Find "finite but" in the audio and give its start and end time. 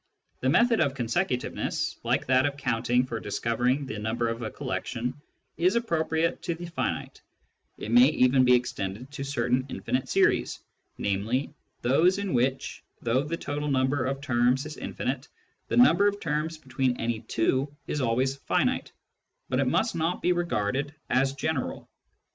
18.37-19.59